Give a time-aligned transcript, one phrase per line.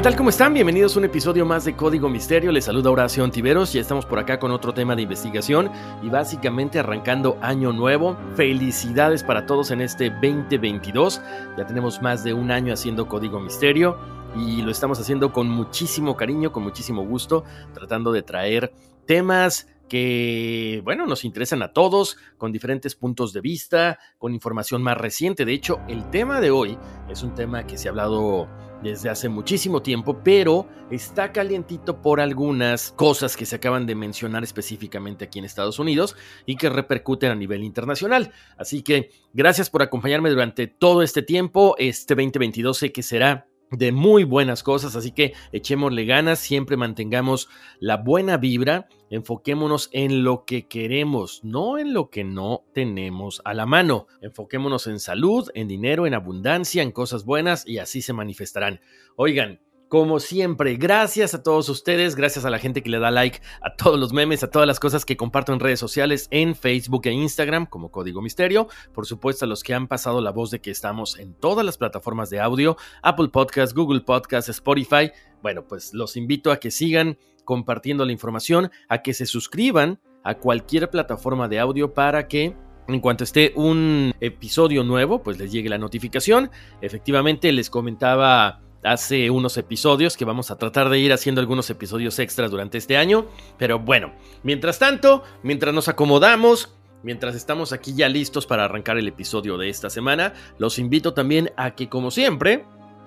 [0.00, 0.16] ¿Qué tal?
[0.16, 0.54] ¿Cómo están?
[0.54, 2.52] Bienvenidos a un episodio más de Código Misterio.
[2.52, 5.70] Les saluda Horacio Antiveros y estamos por acá con otro tema de investigación
[6.02, 8.16] y básicamente arrancando año nuevo.
[8.34, 11.20] Felicidades para todos en este 2022.
[11.58, 13.98] Ya tenemos más de un año haciendo Código Misterio
[14.34, 17.44] y lo estamos haciendo con muchísimo cariño, con muchísimo gusto,
[17.74, 18.72] tratando de traer
[19.04, 24.96] temas que, bueno, nos interesan a todos, con diferentes puntos de vista, con información más
[24.96, 25.44] reciente.
[25.44, 26.78] De hecho, el tema de hoy
[27.10, 28.48] es un tema que se ha hablado
[28.82, 34.42] desde hace muchísimo tiempo, pero está calientito por algunas cosas que se acaban de mencionar
[34.42, 38.32] específicamente aquí en Estados Unidos y que repercuten a nivel internacional.
[38.56, 41.74] Así que gracias por acompañarme durante todo este tiempo.
[41.78, 47.48] Este 2022 sé que será de muy buenas cosas, así que echémosle ganas, siempre mantengamos
[47.78, 53.54] la buena vibra, enfoquémonos en lo que queremos, no en lo que no tenemos a
[53.54, 54.06] la mano.
[54.22, 58.80] Enfoquémonos en salud, en dinero, en abundancia, en cosas buenas y así se manifestarán.
[59.16, 59.60] Oigan,
[59.90, 63.74] como siempre, gracias a todos ustedes, gracias a la gente que le da like a
[63.74, 67.10] todos los memes, a todas las cosas que comparto en redes sociales, en Facebook e
[67.10, 68.68] Instagram como Código Misterio.
[68.94, 71.76] Por supuesto, a los que han pasado la voz de que estamos en todas las
[71.76, 75.10] plataformas de audio, Apple Podcasts, Google Podcasts, Spotify.
[75.42, 80.36] Bueno, pues los invito a que sigan compartiendo la información, a que se suscriban a
[80.36, 82.54] cualquier plataforma de audio para que
[82.86, 86.48] en cuanto esté un episodio nuevo, pues les llegue la notificación.
[86.80, 92.18] Efectivamente, les comentaba hace unos episodios, que vamos a tratar de ir haciendo algunos episodios
[92.18, 93.26] extras durante este año.
[93.58, 94.12] Pero bueno,
[94.42, 99.68] mientras tanto, mientras nos acomodamos, mientras estamos aquí ya listos para arrancar el episodio de
[99.68, 102.64] esta semana, los invito también a que como siempre,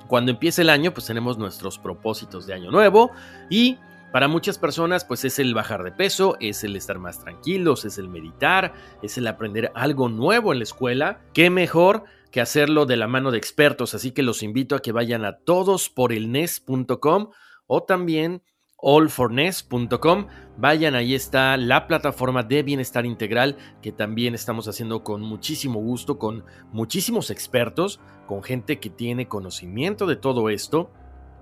[0.07, 3.11] cuando empiece el año, pues tenemos nuestros propósitos de año nuevo
[3.49, 3.77] y...
[4.13, 7.97] Para muchas personas, pues es el bajar de peso, es el estar más tranquilos, es
[7.97, 8.71] el meditar,
[9.01, 11.21] es el aprender algo nuevo en la escuela.
[11.33, 12.03] ¿Qué mejor
[12.33, 15.37] que hacerlo de la mano de expertos, así que los invito a que vayan a
[15.37, 17.29] todosporelnes.com
[17.67, 18.41] o también
[18.81, 20.25] allforness.com.
[20.57, 26.17] Vayan, ahí está la plataforma de bienestar integral que también estamos haciendo con muchísimo gusto,
[26.17, 30.89] con muchísimos expertos, con gente que tiene conocimiento de todo esto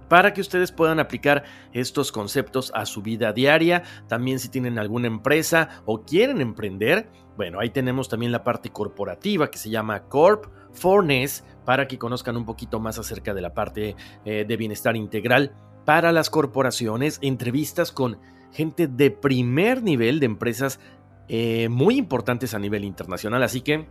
[0.09, 3.83] para que ustedes puedan aplicar estos conceptos a su vida diaria.
[4.09, 9.49] También si tienen alguna empresa o quieren emprender, bueno, ahí tenemos también la parte corporativa
[9.49, 13.95] que se llama Corp Fornes para que conozcan un poquito más acerca de la parte
[14.25, 15.53] eh, de bienestar integral
[15.85, 18.19] para las corporaciones, entrevistas con
[18.51, 20.79] gente de primer nivel de empresas
[21.27, 23.43] eh, muy importantes a nivel internacional.
[23.43, 23.87] Así que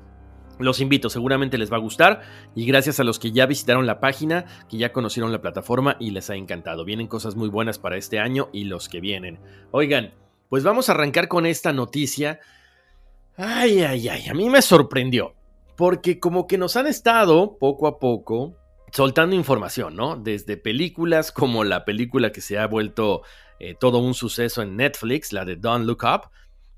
[0.59, 2.21] los invito, seguramente les va a gustar
[2.55, 6.11] y gracias a los que ya visitaron la página, que ya conocieron la plataforma y
[6.11, 6.85] les ha encantado.
[6.85, 9.41] Vienen cosas muy buenas para este año y los que vienen.
[9.71, 10.13] Oigan,
[10.51, 12.41] pues vamos a arrancar con esta noticia.
[13.37, 15.35] Ay, ay, ay, a mí me sorprendió,
[15.81, 18.55] porque como que nos han estado poco a poco
[18.93, 20.15] soltando información, ¿no?
[20.15, 23.23] Desde películas como la película que se ha vuelto
[23.59, 26.31] eh, todo un suceso en Netflix, la de Don't Look Up,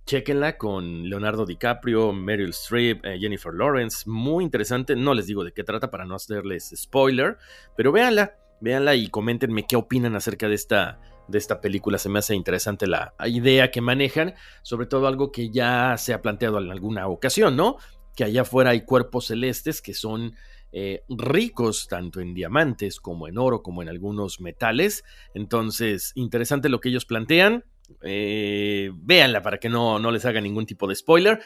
[0.07, 4.09] Chequenla con Leonardo DiCaprio, Meryl Streep, eh, Jennifer Lawrence.
[4.09, 4.95] Muy interesante.
[4.95, 7.39] No les digo de qué trata para no hacerles spoiler,
[7.77, 11.99] pero véanla, véanla y coméntenme qué opinan acerca de esta, de esta película.
[11.99, 16.23] Se me hace interesante la idea que manejan, sobre todo algo que ya se ha
[16.23, 17.79] planteado en alguna ocasión, ¿no?
[18.17, 20.35] Que allá afuera hay cuerpos celestes que son
[20.73, 25.05] eh, ricos tanto en diamantes como en oro, como en algunos metales.
[25.35, 27.65] Entonces, interesante lo que ellos plantean.
[28.03, 31.41] Eh, véanla para que no, no les haga ningún tipo de spoiler.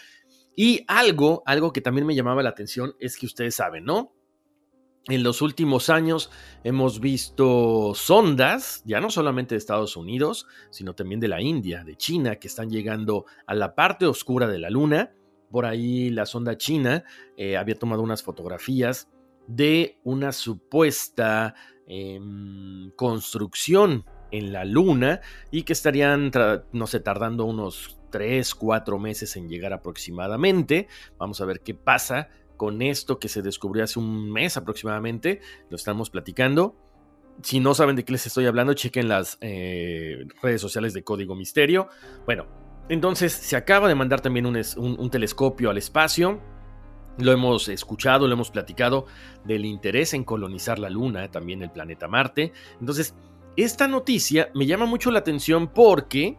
[0.55, 4.13] Y algo, algo que también me llamaba la atención es que ustedes saben, ¿no?
[5.09, 6.31] En los últimos años
[6.65, 11.97] hemos visto sondas, ya no solamente de Estados Unidos, sino también de la India, de
[11.97, 15.13] China, que están llegando a la parte oscura de la Luna.
[15.51, 17.05] Por ahí la sonda china
[17.37, 19.09] eh, había tomado unas fotografías
[19.47, 21.55] de una supuesta
[21.87, 25.21] em, construcción en la Luna
[25.51, 26.31] y que estarían,
[26.73, 30.89] no sé, tardando unos 3, 4 meses en llegar aproximadamente.
[31.19, 35.41] Vamos a ver qué pasa con esto que se descubrió hace un mes aproximadamente.
[35.71, 36.77] Lo estamos platicando.
[37.43, 41.35] Si no saben de qué les estoy hablando, chequen las eh, redes sociales de Código
[41.35, 41.89] Misterio.
[42.25, 42.47] Bueno,
[42.89, 46.41] entonces se acaba de mandar también un telescopio al espacio
[47.19, 49.07] Lo hemos escuchado, lo hemos platicado
[49.45, 52.53] del interés en colonizar la Luna, también el planeta Marte.
[52.79, 53.15] Entonces,
[53.57, 56.37] esta noticia me llama mucho la atención porque,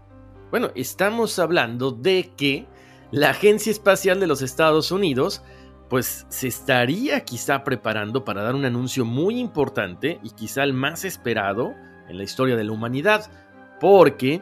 [0.51, 2.67] bueno, estamos hablando de que
[3.11, 5.41] la Agencia Espacial de los Estados Unidos
[5.89, 11.05] pues se estaría quizá preparando para dar un anuncio muy importante y quizá el más
[11.05, 11.73] esperado
[12.09, 13.31] en la historia de la humanidad,
[13.79, 14.41] porque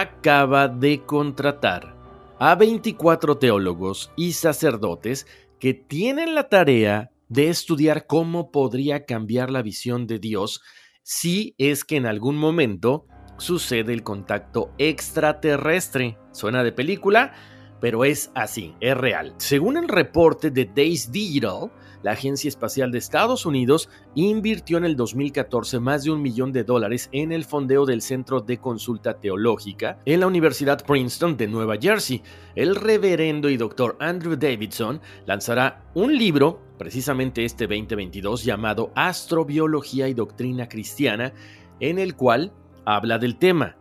[0.00, 1.96] acaba de contratar
[2.38, 5.26] a 24 teólogos y sacerdotes
[5.58, 10.62] que tienen la tarea de estudiar cómo podría cambiar la visión de Dios
[11.02, 13.06] si es que en algún momento
[13.38, 16.16] sucede el contacto extraterrestre.
[16.30, 17.32] ¿Suena de película?
[17.80, 19.34] pero es así, es real.
[19.38, 21.70] Según el reporte de Days Digital,
[22.02, 26.64] la Agencia Espacial de Estados Unidos invirtió en el 2014 más de un millón de
[26.64, 31.76] dólares en el fondeo del Centro de Consulta Teológica en la Universidad Princeton de Nueva
[31.80, 32.22] Jersey.
[32.54, 40.14] El reverendo y doctor Andrew Davidson lanzará un libro, precisamente este 2022, llamado Astrobiología y
[40.14, 41.32] Doctrina Cristiana,
[41.80, 42.52] en el cual
[42.84, 43.76] habla del tema.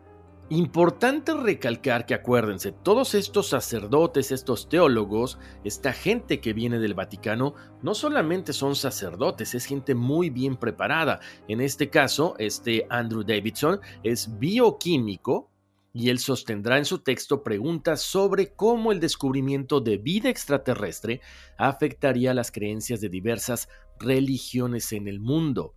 [0.49, 7.53] Importante recalcar que acuérdense, todos estos sacerdotes, estos teólogos, esta gente que viene del Vaticano,
[7.81, 11.19] no solamente son sacerdotes, es gente muy bien preparada.
[11.49, 15.51] En este caso, este Andrew Davidson es bioquímico
[15.91, 21.19] y él sostendrá en su texto preguntas sobre cómo el descubrimiento de vida extraterrestre
[21.57, 23.67] afectaría las creencias de diversas
[23.99, 25.73] religiones en el mundo.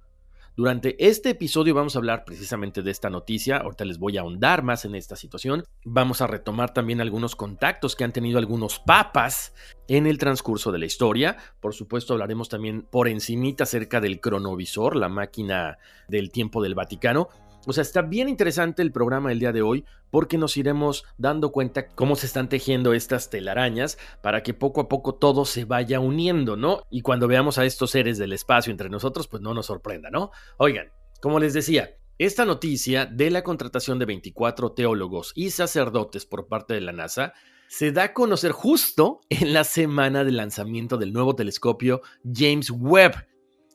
[0.60, 4.62] Durante este episodio vamos a hablar precisamente de esta noticia, ahorita les voy a ahondar
[4.62, 9.54] más en esta situación, vamos a retomar también algunos contactos que han tenido algunos papas
[9.88, 14.96] en el transcurso de la historia, por supuesto hablaremos también por encimita acerca del cronovisor,
[14.96, 15.78] la máquina
[16.08, 17.30] del tiempo del Vaticano,
[17.66, 21.52] o sea, está bien interesante el programa del día de hoy porque nos iremos dando
[21.52, 26.00] cuenta cómo se están tejiendo estas telarañas para que poco a poco todo se vaya
[26.00, 26.84] uniendo, ¿no?
[26.90, 30.30] Y cuando veamos a estos seres del espacio entre nosotros, pues no nos sorprenda, ¿no?
[30.56, 30.88] Oigan,
[31.20, 36.74] como les decía, esta noticia de la contratación de 24 teólogos y sacerdotes por parte
[36.74, 37.32] de la NASA
[37.70, 43.14] se da a conocer justo en la semana del lanzamiento del nuevo telescopio James Webb,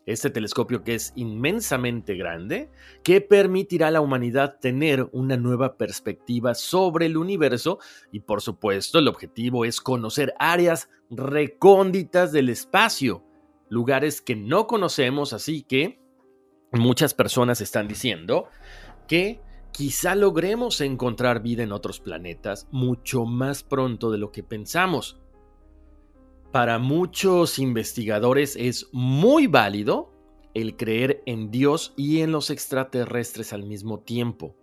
[0.06, 2.69] este telescopio que es inmensamente grande,
[3.04, 7.80] que permitirá a la humanidad tener una nueva perspectiva sobre el universo
[8.12, 13.24] y por supuesto el objetivo es conocer áreas recónditas del espacio,
[13.69, 16.00] lugares que no conocemos, así que
[16.72, 18.48] muchas personas están diciendo
[19.08, 19.42] que
[19.72, 25.19] quizá logremos encontrar vida en otros planetas mucho más pronto de lo que pensamos
[26.56, 30.13] para muchos investigadores es muy válido
[30.54, 34.56] el creer en Dios y en los extraterrestres al mismo tiempo.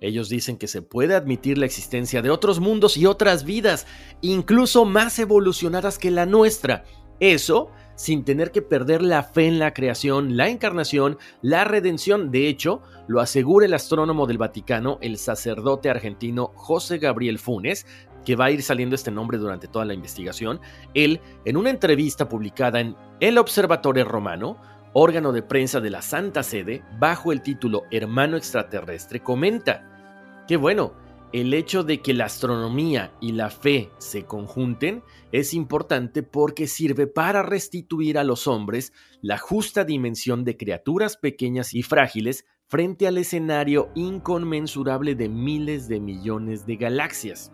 [0.00, 3.86] Ellos dicen que se puede admitir la existencia de otros mundos y otras vidas,
[4.22, 6.84] incluso más evolucionadas que la nuestra.
[7.20, 12.30] Eso sin tener que perder la fe en la creación, la encarnación, la redención.
[12.30, 17.86] De hecho, lo asegura el astrónomo del Vaticano, el sacerdote argentino José Gabriel Funes,
[18.28, 20.60] que va a ir saliendo este nombre durante toda la investigación,
[20.92, 24.58] él, en una entrevista publicada en El Observatorio Romano,
[24.92, 30.92] órgano de prensa de la Santa Sede, bajo el título Hermano Extraterrestre, comenta que bueno,
[31.32, 35.02] el hecho de que la astronomía y la fe se conjunten
[35.32, 38.92] es importante porque sirve para restituir a los hombres
[39.22, 46.00] la justa dimensión de criaturas pequeñas y frágiles frente al escenario inconmensurable de miles de
[46.00, 47.52] millones de galaxias.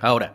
[0.00, 0.34] Ahora,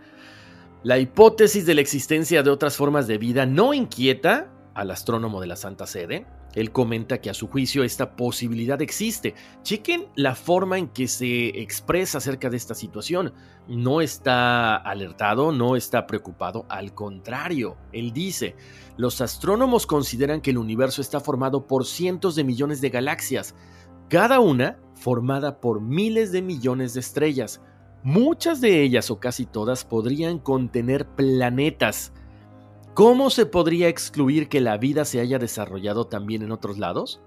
[0.83, 5.47] la hipótesis de la existencia de otras formas de vida no inquieta al astrónomo de
[5.47, 6.25] la Santa Sede.
[6.55, 9.33] Él comenta que a su juicio esta posibilidad existe.
[9.63, 13.33] Chequen la forma en que se expresa acerca de esta situación.
[13.67, 18.55] No está alertado, no está preocupado, al contrario, él dice,
[18.97, 23.55] los astrónomos consideran que el universo está formado por cientos de millones de galaxias,
[24.09, 27.61] cada una formada por miles de millones de estrellas.
[28.03, 32.11] Muchas de ellas o casi todas podrían contener planetas.
[32.93, 37.21] ¿Cómo se podría excluir que la vida se haya desarrollado también en otros lados?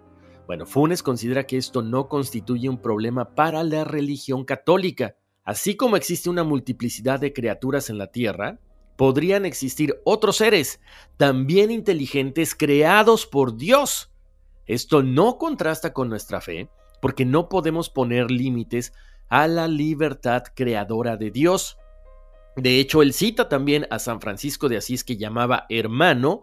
[0.46, 5.16] Bueno, Funes considera que esto no constituye un problema para la religión católica.
[5.44, 8.60] Así como existe una multiplicidad de criaturas en la Tierra,
[8.96, 10.80] podrían existir otros seres,
[11.16, 14.12] también inteligentes, creados por Dios.
[14.66, 16.68] Esto no contrasta con nuestra fe,
[17.00, 18.92] porque no podemos poner límites
[19.28, 21.78] a la libertad creadora de Dios.
[22.56, 26.42] De hecho, él cita también a San Francisco de Asís que llamaba hermano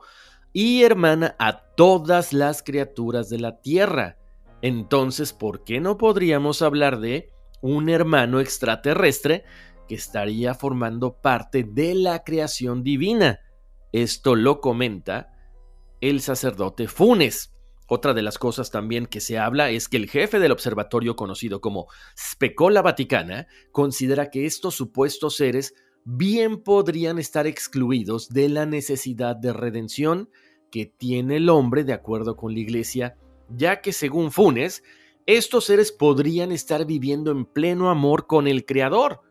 [0.53, 4.17] y hermana a todas las criaturas de la tierra.
[4.61, 9.43] Entonces, ¿por qué no podríamos hablar de un hermano extraterrestre
[9.87, 13.39] que estaría formando parte de la creación divina?
[13.91, 15.33] Esto lo comenta
[15.99, 17.52] el sacerdote Funes.
[17.95, 21.61] Otra de las cosas también que se habla es que el jefe del observatorio conocido
[21.61, 21.85] como
[22.17, 29.53] Specola Vaticana considera que estos supuestos seres bien podrían estar excluidos de la necesidad de
[29.53, 30.31] redención
[30.71, 33.15] que tiene el hombre de acuerdo con la iglesia,
[33.47, 34.83] ya que según Funes,
[35.27, 39.21] estos seres podrían estar viviendo en pleno amor con el Creador.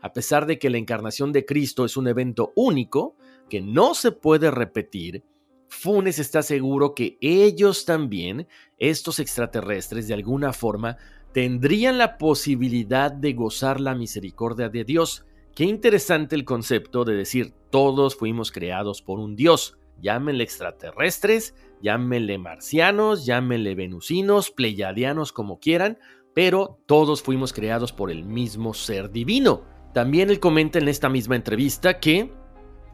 [0.00, 3.14] A pesar de que la encarnación de Cristo es un evento único,
[3.50, 5.22] que no se puede repetir,
[5.70, 10.96] Funes está seguro que ellos también, estos extraterrestres, de alguna forma,
[11.32, 15.24] tendrían la posibilidad de gozar la misericordia de Dios.
[15.54, 19.78] Qué interesante el concepto de decir todos fuimos creados por un Dios.
[20.02, 25.98] Llámenle extraterrestres, llámenle marcianos, llámenle venusinos, pleyadianos, como quieran,
[26.34, 29.62] pero todos fuimos creados por el mismo ser divino.
[29.94, 32.32] También él comenta en esta misma entrevista que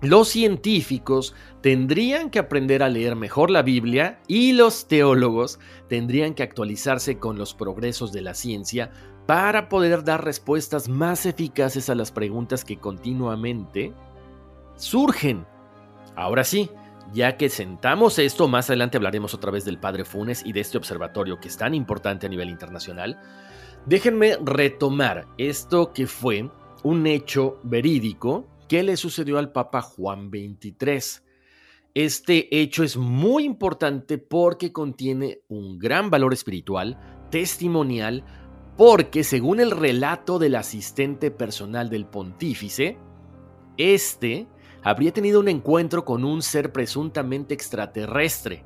[0.03, 6.43] los científicos tendrían que aprender a leer mejor la Biblia y los teólogos tendrían que
[6.43, 8.91] actualizarse con los progresos de la ciencia
[9.27, 13.93] para poder dar respuestas más eficaces a las preguntas que continuamente
[14.77, 15.47] surgen.
[16.15, 16.71] Ahora sí,
[17.13, 20.79] ya que sentamos esto, más adelante hablaremos otra vez del padre Funes y de este
[20.79, 23.19] observatorio que es tan importante a nivel internacional.
[23.87, 26.51] Déjenme retomar esto que fue
[26.83, 31.25] un hecho verídico que le sucedió al Papa Juan XXIII.
[31.95, 36.99] Este hecho es muy importante porque contiene un gran valor espiritual,
[37.31, 38.25] testimonial,
[38.77, 42.99] porque según el relato del asistente personal del pontífice,
[43.79, 44.47] este
[44.83, 48.65] habría tenido un encuentro con un ser presuntamente extraterrestre.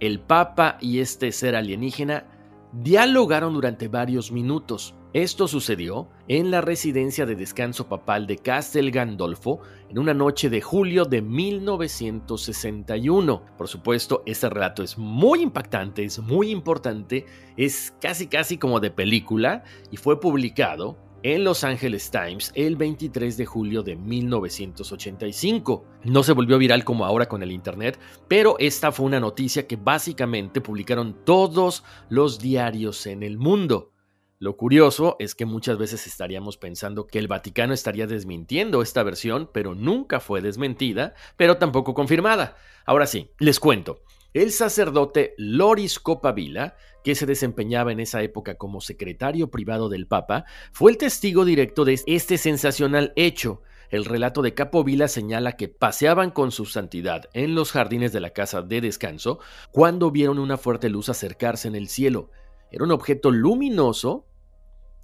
[0.00, 2.39] El Papa y este ser alienígena
[2.72, 4.94] dialogaron durante varios minutos.
[5.12, 9.58] Esto sucedió en la residencia de descanso papal de Castel Gandolfo
[9.88, 13.42] en una noche de julio de 1961.
[13.58, 18.92] Por supuesto, este relato es muy impactante, es muy importante, es casi casi como de
[18.92, 25.84] película y fue publicado en Los Angeles Times el 23 de julio de 1985.
[26.04, 27.98] No se volvió viral como ahora con el Internet,
[28.28, 33.92] pero esta fue una noticia que básicamente publicaron todos los diarios en el mundo.
[34.38, 39.50] Lo curioso es que muchas veces estaríamos pensando que el Vaticano estaría desmintiendo esta versión,
[39.52, 42.56] pero nunca fue desmentida, pero tampoco confirmada.
[42.86, 44.00] Ahora sí, les cuento.
[44.32, 50.44] El sacerdote Loris Copavila, que se desempeñaba en esa época como secretario privado del Papa,
[50.72, 53.62] fue el testigo directo de este sensacional hecho.
[53.90, 58.30] El relato de Capovila señala que paseaban con su santidad en los jardines de la
[58.30, 59.40] casa de descanso
[59.72, 62.30] cuando vieron una fuerte luz acercarse en el cielo.
[62.70, 64.26] Era un objeto luminoso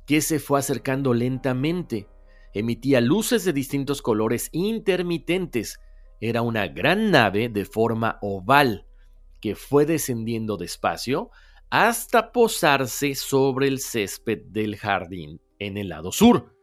[0.07, 2.09] que se fue acercando lentamente.
[2.55, 5.81] Emitía luces de distintos colores intermitentes.
[6.21, 8.87] Era una gran nave de forma oval
[9.41, 11.31] que fue descendiendo despacio
[11.71, 16.55] hasta posarse sobre el césped del jardín en el lado sur.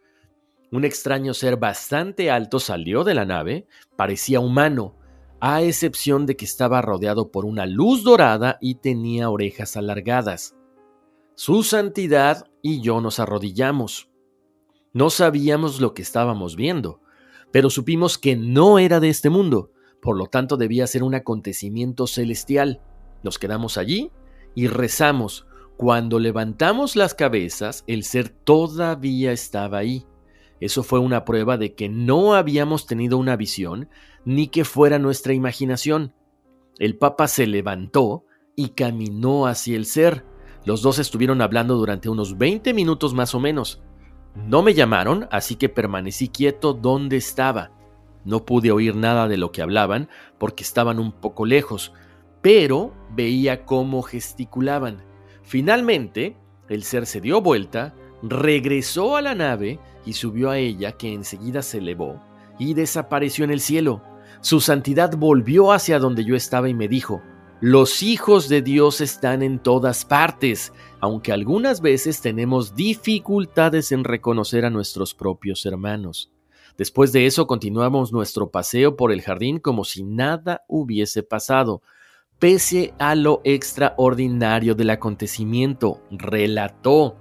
[0.72, 4.96] Un extraño ser bastante alto salió de la nave, parecía humano,
[5.40, 10.56] a excepción de que estaba rodeado por una luz dorada y tenía orejas alargadas.
[11.36, 14.10] Su santidad y yo nos arrodillamos.
[14.94, 17.02] No sabíamos lo que estábamos viendo,
[17.52, 22.08] pero supimos que no era de este mundo, por lo tanto debía ser un acontecimiento
[22.08, 22.82] celestial.
[23.22, 24.12] Nos quedamos allí
[24.56, 25.48] y rezamos.
[25.78, 30.06] Cuando levantamos las cabezas, el ser todavía estaba ahí.
[30.60, 33.90] Eso fue una prueba de que no habíamos tenido una visión,
[34.24, 36.14] ni que fuera nuestra imaginación.
[36.80, 40.26] El Papa se levantó y caminó hacia el ser.
[40.66, 43.82] Los dos estuvieron hablando durante unos 20 minutos más o menos.
[44.36, 47.72] No me llamaron, así que permanecí quieto donde estaba.
[48.26, 51.94] No pude oír nada de lo que hablaban porque estaban un poco lejos,
[52.44, 55.04] pero veía cómo gesticulaban.
[55.42, 56.38] Finalmente,
[56.70, 61.64] el ser se dio vuelta, regresó a la nave y subió a ella, que enseguida
[61.64, 62.22] se elevó
[62.60, 64.04] y desapareció en el cielo.
[64.42, 67.22] Su santidad volvió hacia donde yo estaba y me dijo,
[67.62, 74.66] los hijos de Dios están en todas partes, aunque algunas veces tenemos dificultades en reconocer
[74.66, 76.30] a nuestros propios hermanos.
[76.78, 81.82] Después de eso continuamos nuestro paseo por el jardín como si nada hubiese pasado,
[82.40, 87.18] pese a lo extraordinario del acontecimiento, relató.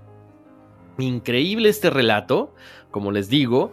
[0.98, 2.54] Increíble este relato,
[2.90, 3.72] como les digo,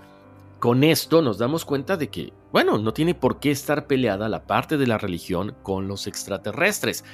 [0.60, 4.46] con esto nos damos cuenta de que, bueno, no tiene por qué estar peleada la
[4.46, 7.06] parte de la religión con los extraterrestres.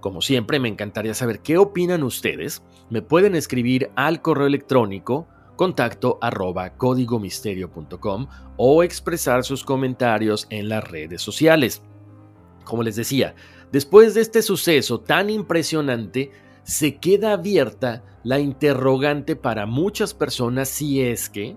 [0.00, 2.62] Como siempre, me encantaría saber qué opinan ustedes.
[2.88, 10.88] Me pueden escribir al correo electrónico contacto arroba códigomisterio.com o expresar sus comentarios en las
[10.88, 11.82] redes sociales.
[12.64, 13.34] Como les decía,
[13.72, 16.30] después de este suceso tan impresionante,
[16.62, 21.56] se queda abierta la interrogante para muchas personas si es que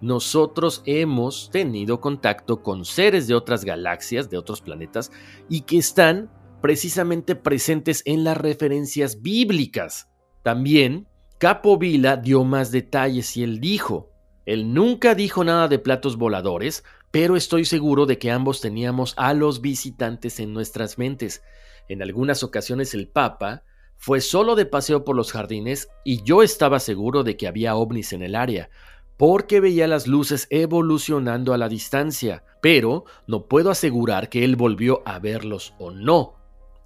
[0.00, 5.10] nosotros hemos tenido contacto con seres de otras galaxias, de otros planetas,
[5.48, 10.08] y que están precisamente presentes en las referencias bíblicas.
[10.42, 14.11] También, Capo Vila dio más detalles y él dijo,
[14.46, 19.34] él nunca dijo nada de platos voladores, pero estoy seguro de que ambos teníamos a
[19.34, 21.42] los visitantes en nuestras mentes.
[21.88, 23.64] En algunas ocasiones el Papa
[23.96, 28.12] fue solo de paseo por los jardines y yo estaba seguro de que había ovnis
[28.12, 28.70] en el área,
[29.16, 35.02] porque veía las luces evolucionando a la distancia, pero no puedo asegurar que él volvió
[35.04, 36.34] a verlos o no.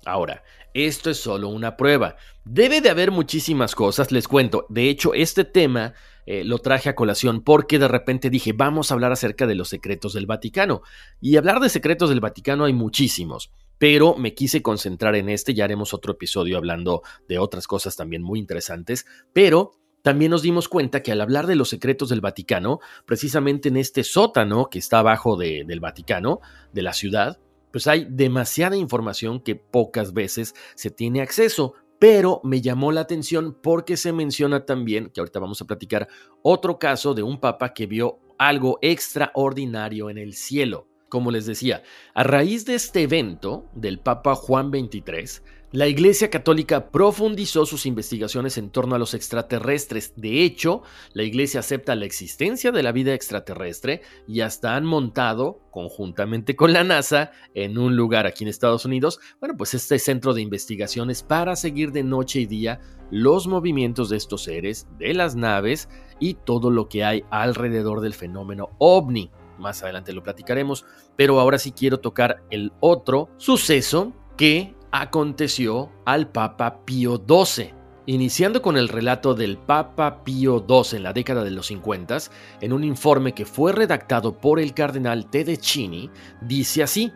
[0.04, 0.44] Ahora,
[0.74, 2.16] esto es solo una prueba.
[2.44, 4.66] Debe de haber muchísimas cosas, les cuento.
[4.68, 5.94] De hecho, este tema
[6.26, 9.68] eh, lo traje a colación porque de repente dije, vamos a hablar acerca de los
[9.68, 10.82] secretos del Vaticano.
[11.20, 15.64] Y hablar de secretos del Vaticano hay muchísimos pero me quise concentrar en este, ya
[15.64, 21.02] haremos otro episodio hablando de otras cosas también muy interesantes, pero también nos dimos cuenta
[21.02, 25.36] que al hablar de los secretos del Vaticano, precisamente en este sótano que está abajo
[25.36, 26.40] del Vaticano,
[26.72, 27.40] de la ciudad,
[27.72, 33.56] pues hay demasiada información que pocas veces se tiene acceso, pero me llamó la atención
[33.62, 36.08] porque se menciona también, que ahorita vamos a platicar,
[36.42, 40.88] otro caso de un papa que vio algo extraordinario en el cielo.
[41.08, 41.82] Como les decía,
[42.14, 45.40] a raíz de este evento del Papa Juan XXIII,
[45.72, 50.12] la Iglesia Católica profundizó sus investigaciones en torno a los extraterrestres.
[50.16, 50.82] De hecho,
[51.12, 56.72] la Iglesia acepta la existencia de la vida extraterrestre y hasta han montado, conjuntamente con
[56.72, 61.24] la NASA, en un lugar aquí en Estados Unidos, bueno, pues este centro de investigaciones
[61.24, 62.80] para seguir de noche y día
[63.10, 65.88] los movimientos de estos seres, de las naves
[66.20, 70.84] y todo lo que hay alrededor del fenómeno ovni más adelante lo platicaremos,
[71.16, 77.74] pero ahora sí quiero tocar el otro suceso que aconteció al Papa Pío XII.
[78.06, 82.18] Iniciando con el relato del Papa Pío XII en la década de los 50,
[82.60, 86.08] en un informe que fue redactado por el cardenal Tedeschini,
[86.40, 87.12] dice así: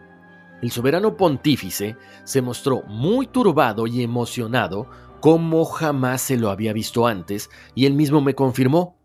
[0.60, 4.88] El soberano pontífice se mostró muy turbado y emocionado
[5.20, 8.98] como jamás se lo había visto antes, y él mismo me confirmó.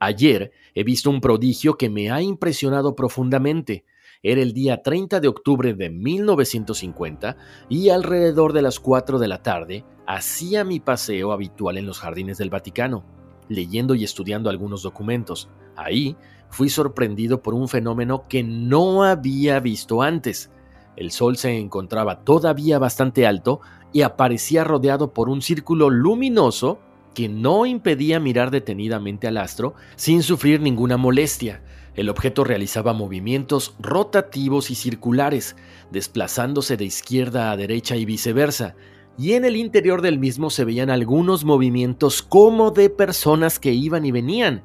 [0.00, 3.84] Ayer he visto un prodigio que me ha impresionado profundamente.
[4.22, 7.36] Era el día 30 de octubre de 1950
[7.68, 12.38] y alrededor de las 4 de la tarde hacía mi paseo habitual en los jardines
[12.38, 13.04] del Vaticano,
[13.48, 15.50] leyendo y estudiando algunos documentos.
[15.76, 16.16] Ahí
[16.48, 20.50] fui sorprendido por un fenómeno que no había visto antes.
[20.96, 23.60] El sol se encontraba todavía bastante alto
[23.92, 26.80] y aparecía rodeado por un círculo luminoso
[27.14, 31.62] que no impedía mirar detenidamente al astro sin sufrir ninguna molestia.
[31.96, 35.56] El objeto realizaba movimientos rotativos y circulares,
[35.90, 38.76] desplazándose de izquierda a derecha y viceversa,
[39.18, 44.04] y en el interior del mismo se veían algunos movimientos como de personas que iban
[44.04, 44.62] y venían.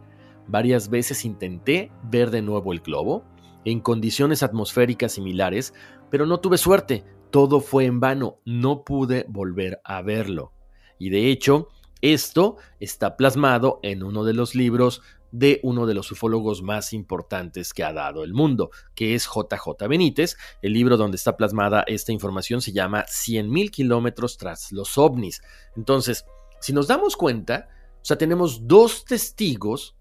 [0.48, 3.24] Varias veces intenté ver de nuevo el globo,
[3.64, 5.74] en condiciones atmosféricas similares,
[6.10, 10.52] pero no tuve suerte, todo fue en vano, no pude volver a verlo.
[11.00, 11.70] Y de hecho,
[12.02, 17.74] esto está plasmado en uno de los libros de uno de los ufólogos más importantes
[17.74, 20.38] que ha dado el mundo, que es JJ Benítez.
[20.62, 25.42] El libro donde está plasmada esta información se llama 100.000 kilómetros tras los ovnis.
[25.76, 26.26] Entonces,
[26.60, 27.70] si nos damos cuenta,
[28.02, 29.96] o sea, tenemos dos testigos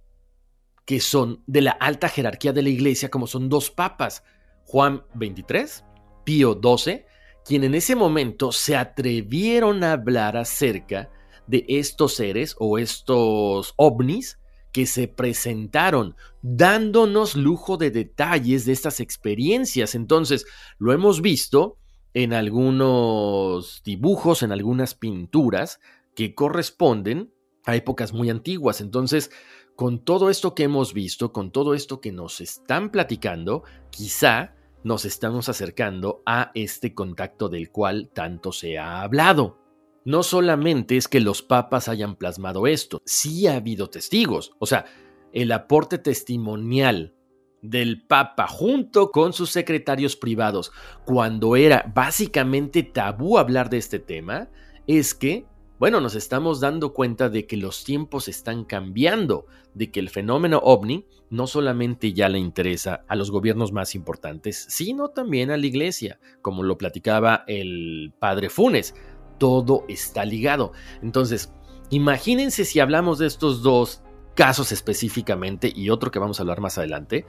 [0.84, 4.24] que son de la alta jerarquía de la iglesia, como son dos papas,
[4.64, 5.84] Juan 23,
[6.24, 7.06] Pío 12,
[7.44, 11.10] quien en ese momento se atrevieron a hablar acerca
[11.46, 14.39] de estos seres o estos ovnis
[14.72, 19.94] que se presentaron, dándonos lujo de detalles de estas experiencias.
[19.94, 20.46] Entonces,
[20.78, 21.78] lo hemos visto
[22.14, 25.80] en algunos dibujos, en algunas pinturas
[26.14, 27.32] que corresponden
[27.64, 28.80] a épocas muy antiguas.
[28.80, 29.30] Entonces,
[29.76, 35.04] con todo esto que hemos visto, con todo esto que nos están platicando, quizá nos
[35.04, 39.58] estamos acercando a este contacto del cual tanto se ha hablado.
[40.04, 44.52] No solamente es que los papas hayan plasmado esto, sí ha habido testigos.
[44.58, 44.86] O sea,
[45.32, 47.14] el aporte testimonial
[47.62, 50.72] del Papa junto con sus secretarios privados
[51.04, 54.48] cuando era básicamente tabú hablar de este tema,
[54.86, 55.44] es que,
[55.78, 60.58] bueno, nos estamos dando cuenta de que los tiempos están cambiando, de que el fenómeno
[60.64, 65.66] ovni no solamente ya le interesa a los gobiernos más importantes, sino también a la
[65.66, 68.94] iglesia, como lo platicaba el padre Funes
[69.40, 70.72] todo está ligado.
[71.02, 71.52] Entonces,
[71.88, 74.02] imagínense si hablamos de estos dos
[74.36, 77.26] casos específicamente y otro que vamos a hablar más adelante,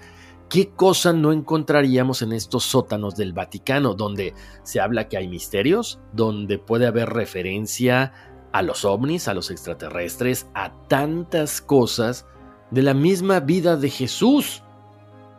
[0.50, 6.00] ¿qué cosa no encontraríamos en estos sótanos del Vaticano, donde se habla que hay misterios,
[6.14, 8.14] donde puede haber referencia
[8.52, 12.28] a los ovnis, a los extraterrestres, a tantas cosas
[12.72, 14.64] de la misma vida de Jesús?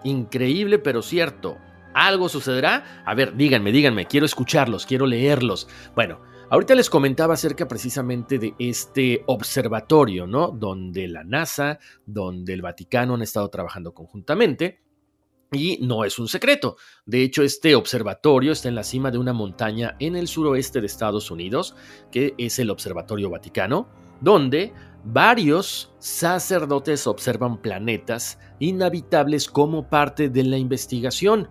[0.04, 1.58] Increíble pero cierto.
[1.94, 3.02] ¿Algo sucederá?
[3.04, 5.68] A ver, díganme, díganme, quiero escucharlos, quiero leerlos.
[5.94, 6.20] Bueno,
[6.52, 10.48] Ahorita les comentaba acerca precisamente de este observatorio, ¿no?
[10.48, 14.82] Donde la NASA, donde el Vaticano han estado trabajando conjuntamente.
[15.50, 16.76] Y no es un secreto.
[17.06, 20.88] De hecho, este observatorio está en la cima de una montaña en el suroeste de
[20.88, 21.74] Estados Unidos,
[22.10, 23.88] que es el Observatorio Vaticano,
[24.20, 31.48] donde varios sacerdotes observan planetas inhabitables como parte de la investigación.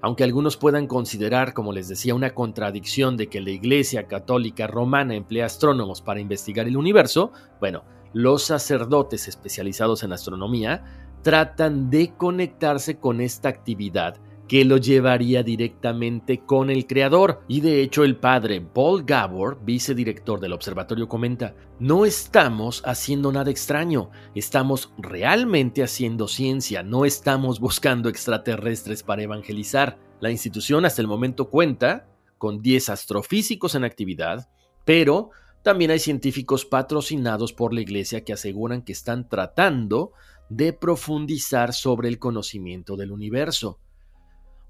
[0.00, 5.14] Aunque algunos puedan considerar, como les decía, una contradicción de que la Iglesia Católica Romana
[5.14, 7.82] emplea astrónomos para investigar el universo, bueno,
[8.12, 10.84] los sacerdotes especializados en astronomía
[11.22, 14.16] tratan de conectarse con esta actividad
[14.48, 17.42] que lo llevaría directamente con el creador.
[17.46, 23.50] Y de hecho el padre Paul Gabor, vicedirector del observatorio, comenta, no estamos haciendo nada
[23.50, 29.98] extraño, estamos realmente haciendo ciencia, no estamos buscando extraterrestres para evangelizar.
[30.20, 32.08] La institución hasta el momento cuenta
[32.38, 34.48] con 10 astrofísicos en actividad,
[34.84, 35.30] pero
[35.62, 40.12] también hay científicos patrocinados por la iglesia que aseguran que están tratando
[40.48, 43.80] de profundizar sobre el conocimiento del universo.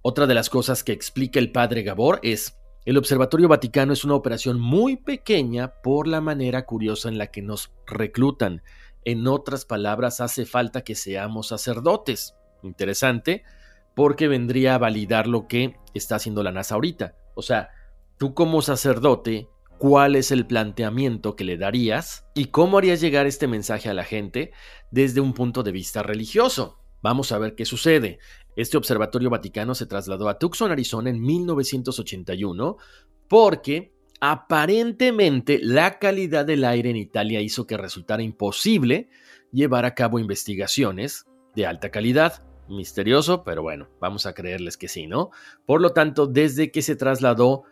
[0.02, 4.14] Otra de las cosas que explica el padre Gabor es, el Observatorio Vaticano es una
[4.14, 8.62] operación muy pequeña por la manera curiosa en la que nos reclutan.
[9.04, 12.36] En otras palabras, hace falta que seamos sacerdotes.
[12.62, 13.42] Interesante,
[13.96, 17.16] porque vendría a validar lo que está haciendo la NASA ahorita.
[17.34, 17.70] O sea,
[18.18, 23.48] tú como sacerdote, ¿cuál es el planteamiento que le darías y cómo harías llegar este
[23.48, 24.52] mensaje a la gente
[24.92, 26.78] desde un punto de vista religioso?
[27.02, 28.18] Vamos a ver qué sucede.
[28.56, 32.76] Este observatorio vaticano se trasladó a Tucson, Arizona en 1981
[33.28, 39.08] porque aparentemente la calidad del aire en Italia hizo que resultara imposible
[39.52, 42.44] llevar a cabo investigaciones de alta calidad.
[42.68, 45.30] Misterioso, pero bueno, vamos a creerles que sí, ¿no?
[45.64, 47.62] Por lo tanto, desde que se trasladó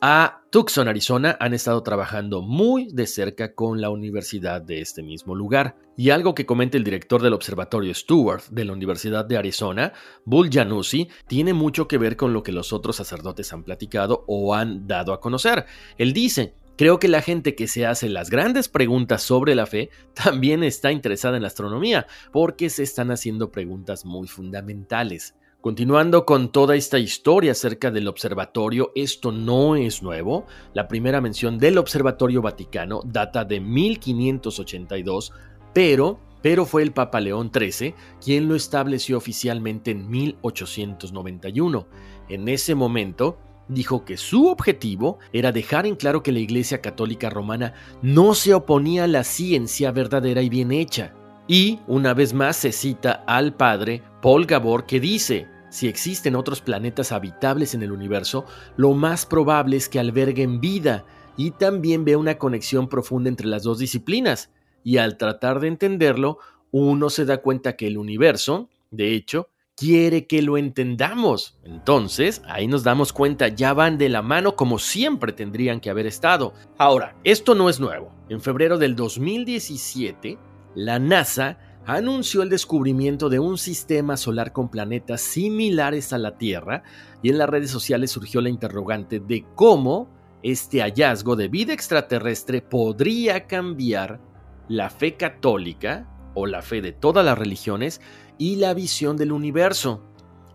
[0.00, 5.34] a Tucson, Arizona, han estado trabajando muy de cerca con la universidad de este mismo
[5.34, 5.76] lugar.
[5.96, 9.92] Y algo que comenta el director del Observatorio Stewart de la Universidad de Arizona,
[10.24, 14.54] Bull Januzzi, tiene mucho que ver con lo que los otros sacerdotes han platicado o
[14.54, 15.66] han dado a conocer.
[15.96, 19.90] Él dice, Creo que la gente que se hace las grandes preguntas sobre la fe
[20.14, 25.34] también está interesada en la astronomía, porque se están haciendo preguntas muy fundamentales.
[25.60, 30.46] Continuando con toda esta historia acerca del observatorio, esto no es nuevo.
[30.72, 35.32] La primera mención del Observatorio Vaticano data de 1582,
[35.74, 37.92] pero, pero fue el Papa León XIII
[38.24, 41.88] quien lo estableció oficialmente en 1891.
[42.28, 47.30] En ese momento, dijo que su objetivo era dejar en claro que la Iglesia Católica
[47.30, 51.14] Romana no se oponía a la ciencia verdadera y bien hecha.
[51.48, 56.60] Y, una vez más, se cita al padre Paul Gabor que dice, si existen otros
[56.60, 58.44] planetas habitables en el universo,
[58.76, 61.04] lo más probable es que alberguen vida
[61.36, 64.50] y también ve una conexión profunda entre las dos disciplinas.
[64.82, 66.38] Y al tratar de entenderlo,
[66.70, 71.56] uno se da cuenta que el universo, de hecho, quiere que lo entendamos.
[71.62, 76.06] Entonces, ahí nos damos cuenta, ya van de la mano como siempre tendrían que haber
[76.06, 76.54] estado.
[76.76, 78.12] Ahora, esto no es nuevo.
[78.28, 80.38] En febrero del 2017,
[80.74, 86.82] la NASA anunció el descubrimiento de un sistema solar con planetas similares a la Tierra
[87.22, 90.10] y en las redes sociales surgió la interrogante de cómo
[90.42, 94.20] este hallazgo de vida extraterrestre podría cambiar
[94.68, 98.02] la fe católica o la fe de todas las religiones
[98.36, 100.04] y la visión del universo.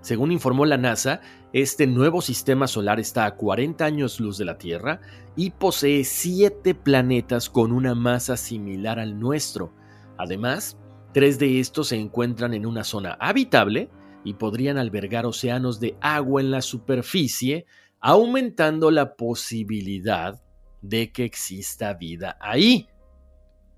[0.01, 4.59] Según informó la NASA, este nuevo sistema solar está a 40 años luz de la
[4.59, 5.01] Tierra
[5.35, 9.73] y posee siete planetas con una masa similar al nuestro,
[10.17, 10.77] Además,
[11.13, 13.89] tres de estos se encuentran en una zona habitable
[14.23, 17.65] y podrían albergar océanos de agua en la superficie,
[17.99, 20.41] aumentando la posibilidad
[20.81, 22.87] de que exista vida ahí.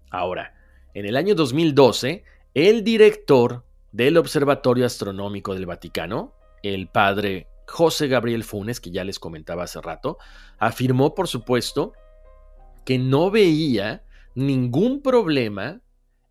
[0.09, 0.53] Ahora,
[0.93, 8.43] en el año 2012, el director del Observatorio Astronómico del Vaticano, el padre José Gabriel
[8.43, 10.17] Funes, que ya les comentaba hace rato,
[10.57, 11.93] afirmó, por supuesto,
[12.85, 14.03] que no veía
[14.35, 15.81] ningún problema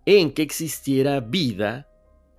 [0.07, 1.89] en que existiera vida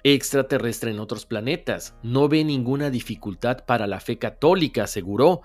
[0.03, 1.95] extraterrestre en otros planetas.
[2.03, 5.41] No ve ninguna dificultad para la fe católica, aseguró.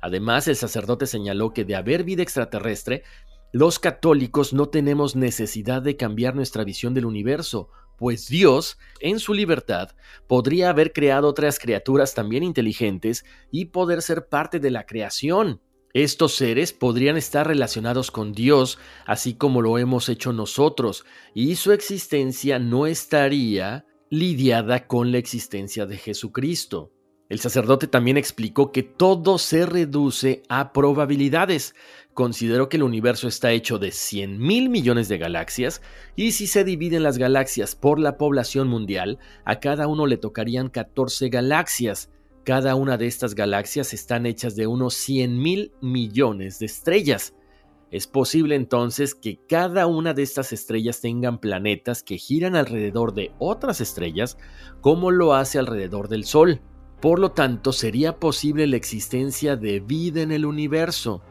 [0.00, 3.04] Además, el sacerdote señaló que de haber vida extraterrestre,
[3.52, 9.34] los católicos no tenemos necesidad de cambiar nuestra visión del universo, pues Dios, en su
[9.34, 9.90] libertad,
[10.26, 15.60] podría haber creado otras criaturas también inteligentes y poder ser parte de la creación.
[15.92, 21.72] Estos seres podrían estar relacionados con Dios, así como lo hemos hecho nosotros, y su
[21.72, 26.92] existencia no estaría lidiada con la existencia de Jesucristo.
[27.28, 31.76] El sacerdote también explicó que todo se reduce a probabilidades.
[32.12, 35.80] Considero que el universo está hecho de 100 mil millones de galaxias
[36.16, 40.70] y si se dividen las galaxias por la población mundial, a cada uno le tocarían
[40.70, 42.10] 14 galaxias.
[42.44, 47.34] Cada una de estas galaxias están hechas de unos 100 mil millones de estrellas.
[47.90, 53.32] Es posible entonces que cada una de estas estrellas tengan planetas que giran alrededor de
[53.38, 54.38] otras estrellas
[54.80, 56.62] como lo hace alrededor del Sol.
[57.02, 61.22] Por lo tanto, sería posible la existencia de vida en el universo.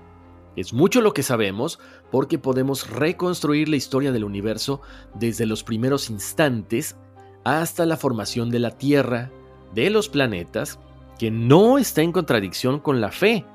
[0.56, 1.80] Es mucho lo que sabemos
[2.12, 4.82] porque podemos reconstruir la historia del universo
[5.16, 6.98] desde los primeros instantes
[7.46, 9.32] hasta la formación de la Tierra,
[9.74, 10.80] de los planetas,
[11.20, 13.46] que no está en contradicción con la fe.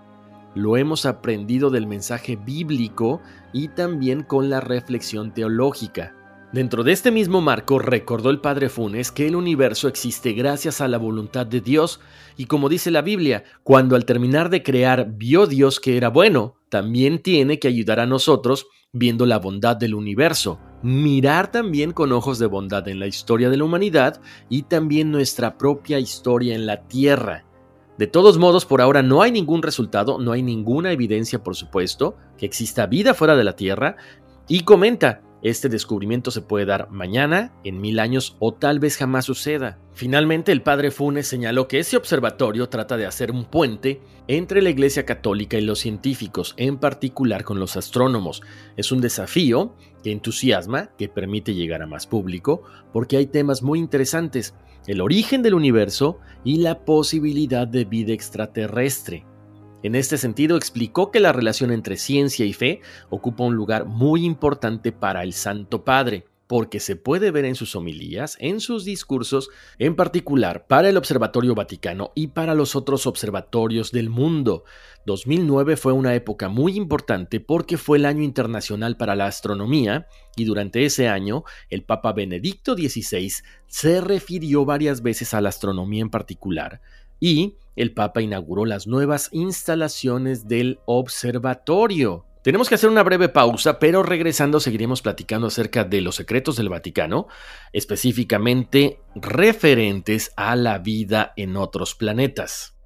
[0.55, 3.21] Lo hemos aprendido del mensaje bíblico
[3.53, 6.15] y también con la reflexión teológica.
[6.53, 10.87] Dentro de este mismo marco recordó el padre Funes que el universo existe gracias a
[10.87, 11.99] la voluntad de Dios
[12.37, 16.55] y como dice la Biblia, cuando al terminar de crear vio Dios que era bueno,
[16.69, 22.39] también tiene que ayudar a nosotros viendo la bondad del universo, mirar también con ojos
[22.39, 26.87] de bondad en la historia de la humanidad y también nuestra propia historia en la
[26.87, 27.45] Tierra.
[27.99, 32.17] De todos modos, por ahora no hay ningún resultado, no hay ninguna evidencia, por supuesto,
[32.37, 33.97] que exista vida fuera de la Tierra,
[34.49, 39.27] y comenta, este descubrimiento se puede dar mañana, en mil años o tal vez jamás
[39.27, 39.79] suceda.
[39.93, 44.71] Finalmente, el padre Funes señaló que ese observatorio trata de hacer un puente entre la
[44.71, 48.43] Iglesia Católica y los científicos, en particular con los astrónomos.
[48.77, 52.63] Es un desafío que entusiasma, que permite llegar a más público,
[52.93, 54.55] porque hay temas muy interesantes,
[54.87, 59.25] el origen del universo y la posibilidad de vida extraterrestre.
[59.83, 64.25] En este sentido, explicó que la relación entre ciencia y fe ocupa un lugar muy
[64.25, 69.51] importante para el Santo Padre, porque se puede ver en sus homilías, en sus discursos,
[69.79, 74.65] en particular para el Observatorio Vaticano y para los otros observatorios del mundo.
[75.07, 80.45] 2009 fue una época muy importante porque fue el año internacional para la astronomía y
[80.45, 83.31] durante ese año el Papa Benedicto XVI
[83.67, 86.81] se refirió varias veces a la astronomía en particular
[87.21, 92.27] y el Papa inauguró las nuevas instalaciones del observatorio.
[92.45, 96.69] Tenemos que hacer una breve pausa, pero regresando seguiremos platicando acerca de los secretos del
[96.69, 97.27] Vaticano,
[97.73, 102.77] específicamente referentes a la vida en otros planetas.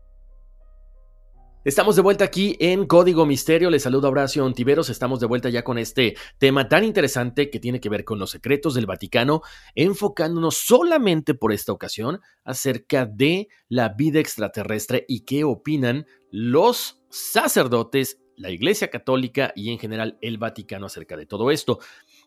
[1.64, 3.68] Estamos de vuelta aquí en Código Misterio.
[3.68, 4.90] Les saludo Horacio Ontiveros.
[4.90, 8.30] Estamos de vuelta ya con este tema tan interesante que tiene que ver con los
[8.30, 9.42] secretos del Vaticano,
[9.74, 18.20] enfocándonos solamente por esta ocasión acerca de la vida extraterrestre y qué opinan los sacerdotes,
[18.38, 21.78] la Iglesia Católica y en general el Vaticano acerca de todo esto.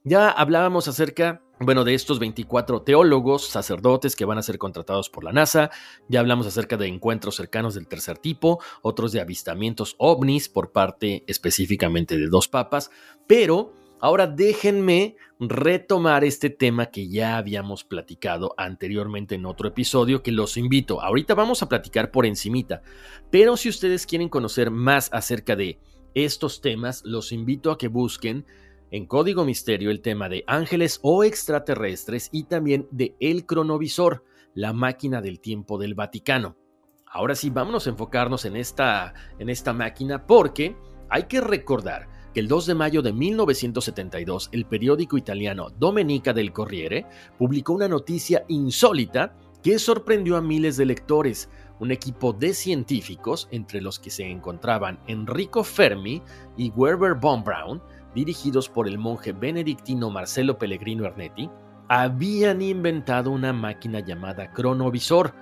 [0.03, 5.23] Ya hablábamos acerca, bueno, de estos 24 teólogos, sacerdotes que van a ser contratados por
[5.23, 5.71] la NASA.
[6.07, 11.23] Ya hablamos acerca de encuentros cercanos del tercer tipo, otros de avistamientos ovnis por parte
[11.27, 12.91] específicamente de dos papas.
[13.27, 20.31] Pero ahora déjenme retomar este tema que ya habíamos platicado anteriormente en otro episodio que
[20.31, 21.01] los invito.
[21.01, 22.81] Ahorita vamos a platicar por encimita,
[23.29, 25.79] pero si ustedes quieren conocer más acerca de
[26.13, 28.45] estos temas, los invito a que busquen
[28.91, 34.73] en Código Misterio el tema de ángeles o extraterrestres y también de El Cronovisor, la
[34.73, 36.57] máquina del tiempo del Vaticano.
[37.05, 40.75] Ahora sí, vámonos a enfocarnos en esta, en esta máquina porque
[41.09, 46.53] hay que recordar que el 2 de mayo de 1972 el periódico italiano Domenica del
[46.53, 47.05] Corriere
[47.37, 51.49] publicó una noticia insólita que sorprendió a miles de lectores.
[51.81, 56.21] Un equipo de científicos, entre los que se encontraban Enrico Fermi
[56.55, 57.81] y Werber von Braun,
[58.13, 61.49] dirigidos por el monje benedictino Marcelo Pellegrino Ernetti,
[61.89, 65.33] habían inventado una máquina llamada cronovisor,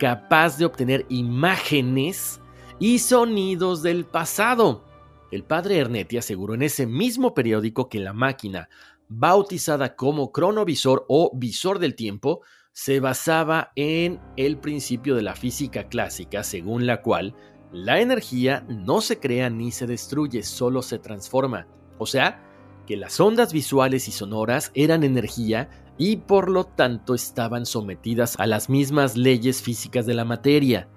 [0.00, 2.40] capaz de obtener imágenes
[2.80, 4.84] y sonidos del pasado.
[5.30, 8.68] El padre Ernetti aseguró en ese mismo periódico que la máquina,
[9.08, 12.40] bautizada como cronovisor o visor del tiempo,
[12.76, 17.34] se basaba en el principio de la física clásica, según la cual
[17.72, 21.66] la energía no se crea ni se destruye, solo se transforma.
[21.96, 22.44] O sea,
[22.86, 28.46] que las ondas visuales y sonoras eran energía y por lo tanto estaban sometidas a
[28.46, 30.90] las mismas leyes físicas de la materia.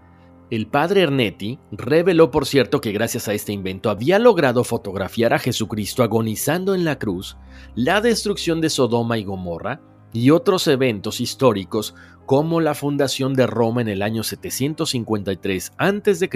[0.50, 5.40] El padre Ernetti reveló, por cierto, que gracias a este invento había logrado fotografiar a
[5.40, 7.38] Jesucristo agonizando en la cruz,
[7.74, 9.82] la destrucción de Sodoma y Gomorra
[10.14, 11.96] y otros eventos históricos
[12.26, 16.30] como la fundación de Roma en el año 753 a.C.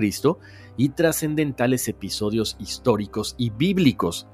[0.78, 4.28] y trascendentales episodios históricos y bíblicos.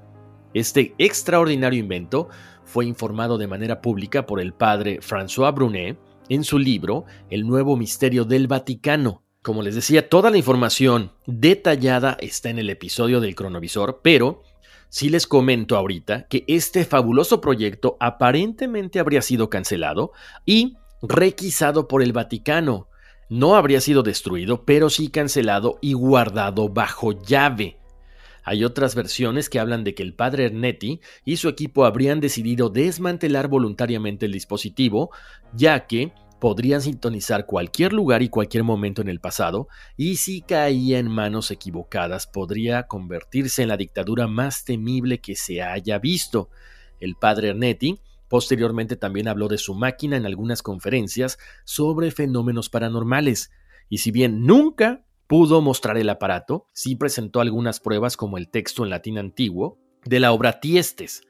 [0.54, 2.30] Este extraordinario invento
[2.64, 6.00] fue informado de manera pública por el padre François Brunet
[6.30, 12.18] en su libro El nuevo misterio del Vaticano, como les decía, toda la información detallada
[12.20, 14.44] está en el episodio del cronovisor, pero
[14.90, 20.12] sí les comento ahorita que este fabuloso proyecto aparentemente habría sido cancelado
[20.46, 22.88] y requisado por el Vaticano.
[23.30, 27.78] No habría sido destruido, pero sí cancelado y guardado bajo llave.
[28.44, 32.70] Hay otras versiones que hablan de que el padre Ernetti y su equipo habrían decidido
[32.70, 35.12] desmantelar voluntariamente el dispositivo,
[35.54, 41.00] ya que podrían sintonizar cualquier lugar y cualquier momento en el pasado, y si caía
[41.00, 46.50] en manos equivocadas podría convertirse en la dictadura más temible que se haya visto.
[47.00, 53.52] El padre Ernetti posteriormente también habló de su máquina en algunas conferencias sobre fenómenos paranormales,
[53.90, 58.84] y si bien nunca pudo mostrar el aparato, sí presentó algunas pruebas como el texto
[58.84, 61.22] en latín antiguo de la obra Tiestes.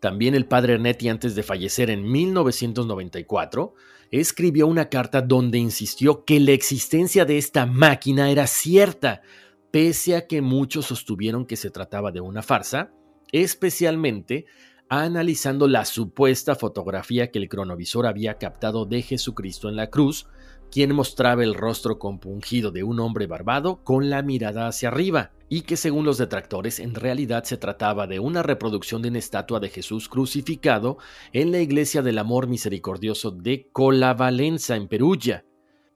[0.00, 3.74] También el padre Ernetti antes de fallecer en 1994
[4.10, 9.22] escribió una carta donde insistió que la existencia de esta máquina era cierta,
[9.70, 12.92] pese a que muchos sostuvieron que se trataba de una farsa,
[13.32, 14.46] especialmente
[14.88, 20.26] analizando la supuesta fotografía que el cronovisor había captado de Jesucristo en la cruz,
[20.70, 25.62] quien mostraba el rostro compungido de un hombre barbado con la mirada hacia arriba, y
[25.62, 29.68] que según los detractores en realidad se trataba de una reproducción de una estatua de
[29.68, 30.98] Jesús crucificado
[31.32, 35.44] en la iglesia del amor misericordioso de Colavalenza en Perugia.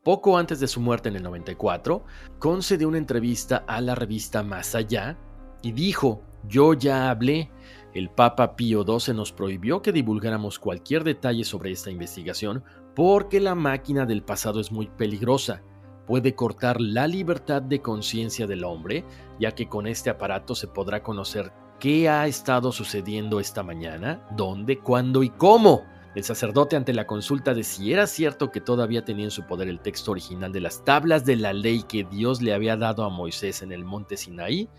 [0.05, 2.05] Poco antes de su muerte en el 94,
[2.39, 5.19] concedió una entrevista a la revista Más Allá
[5.61, 7.51] y dijo, yo ya hablé,
[7.95, 12.63] el Papa Pío XII nos prohibió que divulgáramos cualquier detalle sobre esta investigación
[12.95, 15.65] porque la máquina del pasado es muy peligrosa.
[16.09, 19.05] Puede cortar la libertad de conciencia del hombre,
[19.39, 24.79] ya que con este aparato se podrá conocer qué ha estado sucediendo esta mañana, dónde,
[24.79, 25.85] cuándo y cómo.
[26.15, 29.69] El sacerdote ante la consulta de si era cierto que todavía tenía en su poder
[29.69, 33.11] el texto original de las tablas de la ley que Dios le había dado a
[33.11, 34.71] Moisés en el monte Sinaí,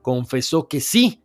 [0.00, 1.22] confesó que sí,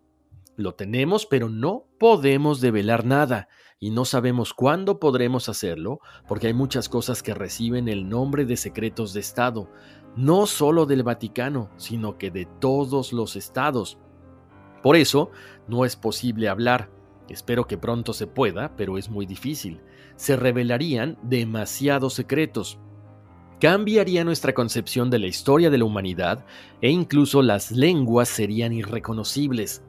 [0.57, 3.47] lo tenemos, pero no podemos develar nada
[3.79, 8.57] y no sabemos cuándo podremos hacerlo porque hay muchas cosas que reciben el nombre de
[8.57, 9.69] secretos de Estado,
[10.15, 13.97] no solo del Vaticano, sino que de todos los estados.
[14.81, 15.31] Por eso,
[15.67, 16.89] no es posible hablar.
[17.27, 19.81] Espero que pronto se pueda, pero es muy difícil.
[20.15, 22.79] Se revelarían demasiados secretos.
[23.59, 26.45] Cambiaría nuestra concepción de la historia de la humanidad
[26.81, 29.83] e incluso las lenguas serían irreconocibles.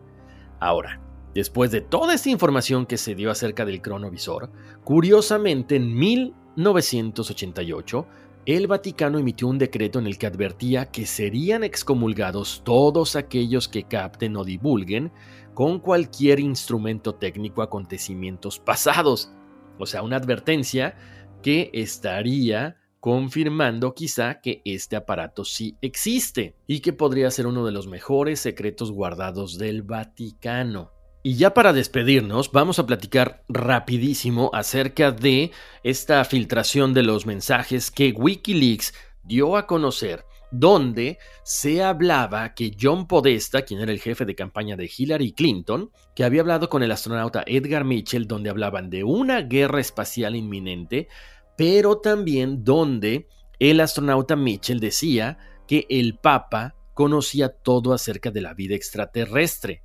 [0.61, 1.01] Ahora,
[1.37, 4.51] Después de toda esta información que se dio acerca del cronovisor,
[4.85, 8.07] curiosamente en 1988,
[8.46, 13.83] el Vaticano emitió un decreto en el que advertía que serían excomulgados todos aquellos que
[13.83, 15.12] capten o divulguen
[15.53, 19.31] con cualquier instrumento técnico acontecimientos pasados.
[19.79, 20.96] O sea, una advertencia
[21.42, 27.72] que estaría confirmando quizá que este aparato sí existe y que podría ser uno de
[27.72, 30.96] los mejores secretos guardados del Vaticano.
[31.27, 35.51] Y ya para despedirnos, vamos a platicar rapidísimo acerca de
[35.83, 43.09] esta filtración de los mensajes que Wikileaks dio a conocer, donde se hablaba que John
[43.09, 46.93] Podesta, quien era el jefe de campaña de Hillary Clinton, que había hablado con el
[46.93, 51.09] astronauta Edgar Mitchell, donde hablaban de una guerra espacial inminente,
[51.57, 53.27] pero también donde
[53.59, 59.83] el astronauta Mitchell decía que el Papa conocía todo acerca de la vida extraterrestre.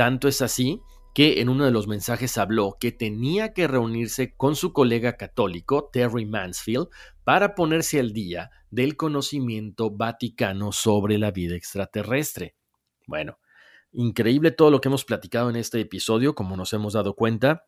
[0.00, 0.80] Tanto es así
[1.12, 5.90] que en uno de los mensajes habló que tenía que reunirse con su colega católico,
[5.92, 6.88] Terry Mansfield,
[7.22, 12.56] para ponerse al día del conocimiento vaticano sobre la vida extraterrestre.
[13.06, 13.40] Bueno,
[13.92, 17.66] increíble todo lo que hemos platicado en este episodio, como nos hemos dado cuenta.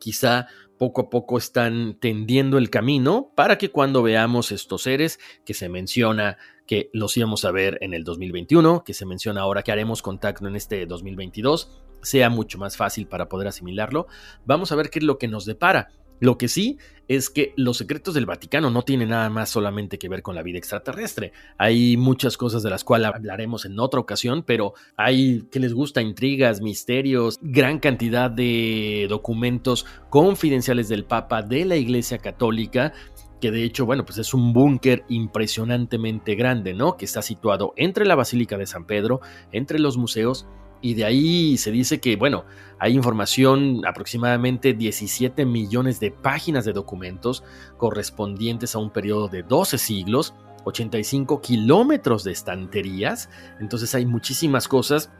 [0.00, 5.54] Quizá poco a poco están tendiendo el camino para que cuando veamos estos seres que
[5.54, 6.36] se menciona
[6.66, 10.46] que los íbamos a ver en el 2021, que se menciona ahora que haremos contacto
[10.46, 14.06] en este 2022, sea mucho más fácil para poder asimilarlo.
[14.44, 15.88] Vamos a ver qué es lo que nos depara.
[16.20, 20.08] Lo que sí es que los secretos del Vaticano no tienen nada más solamente que
[20.08, 21.32] ver con la vida extraterrestre.
[21.58, 26.00] Hay muchas cosas de las cuales hablaremos en otra ocasión, pero hay que les gusta
[26.00, 32.92] intrigas, misterios, gran cantidad de documentos confidenciales del Papa, de la Iglesia Católica,
[33.40, 36.96] que de hecho, bueno, pues es un búnker impresionantemente grande, ¿no?
[36.96, 39.20] Que está situado entre la Basílica de San Pedro,
[39.52, 40.46] entre los museos,
[40.80, 42.44] y de ahí se dice que, bueno,
[42.78, 47.42] hay información, aproximadamente 17 millones de páginas de documentos
[47.78, 53.30] correspondientes a un periodo de 12 siglos, 85 kilómetros de estanterías,
[53.60, 55.10] entonces hay muchísimas cosas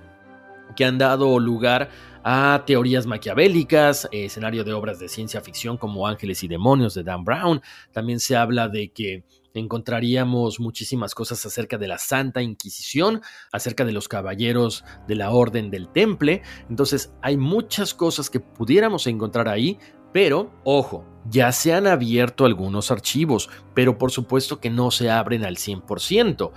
[0.76, 1.90] que han dado lugar
[2.24, 7.24] a teorías maquiavélicas, escenario de obras de ciencia ficción como Ángeles y Demonios de Dan
[7.24, 7.60] Brown.
[7.92, 13.92] También se habla de que encontraríamos muchísimas cosas acerca de la Santa Inquisición, acerca de
[13.92, 16.42] los caballeros de la Orden del Temple.
[16.68, 19.78] Entonces hay muchas cosas que pudiéramos encontrar ahí,
[20.12, 25.44] pero, ojo, ya se han abierto algunos archivos, pero por supuesto que no se abren
[25.44, 26.52] al 100%.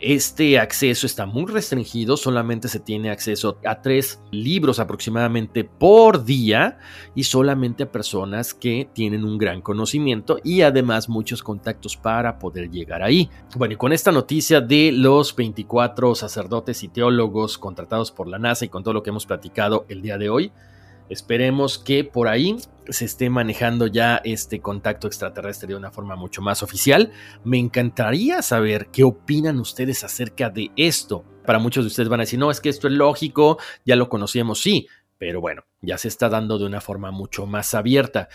[0.00, 6.78] Este acceso está muy restringido, solamente se tiene acceso a tres libros aproximadamente por día
[7.16, 12.70] y solamente a personas que tienen un gran conocimiento y además muchos contactos para poder
[12.70, 13.28] llegar ahí.
[13.56, 18.66] Bueno, y con esta noticia de los 24 sacerdotes y teólogos contratados por la NASA
[18.66, 20.52] y con todo lo que hemos platicado el día de hoy,
[21.08, 22.56] Esperemos que por ahí
[22.88, 27.12] se esté manejando ya este contacto extraterrestre de una forma mucho más oficial.
[27.44, 31.24] Me encantaría saber qué opinan ustedes acerca de esto.
[31.46, 34.08] Para muchos de ustedes van a decir, no, es que esto es lógico, ya lo
[34.08, 34.86] conocíamos, sí,
[35.16, 38.28] pero bueno, ya se está dando de una forma mucho más abierta.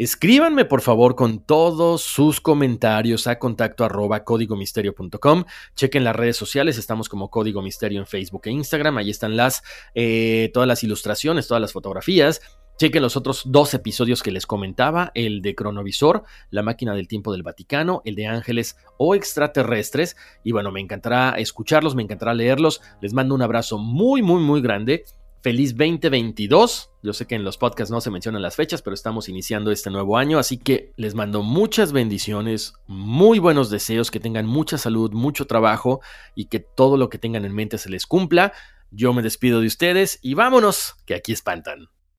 [0.00, 5.44] Escríbanme por favor con todos sus comentarios a contacto arroba códigomisterio.com.
[5.76, 8.96] Chequen las redes sociales, estamos como Código Misterio en Facebook e Instagram.
[8.96, 9.62] Ahí están las,
[9.94, 12.40] eh, todas las ilustraciones, todas las fotografías.
[12.78, 17.30] Chequen los otros dos episodios que les comentaba, el de Cronovisor, la máquina del tiempo
[17.30, 20.16] del Vaticano, el de ángeles o extraterrestres.
[20.42, 22.80] Y bueno, me encantará escucharlos, me encantará leerlos.
[23.02, 25.04] Les mando un abrazo muy, muy, muy grande
[25.42, 26.90] Feliz 2022.
[27.02, 29.88] Yo sé que en los podcasts no se mencionan las fechas, pero estamos iniciando este
[29.88, 35.12] nuevo año, así que les mando muchas bendiciones, muy buenos deseos, que tengan mucha salud,
[35.12, 36.00] mucho trabajo
[36.34, 38.52] y que todo lo que tengan en mente se les cumpla.
[38.90, 41.88] Yo me despido de ustedes y vámonos, que aquí espantan.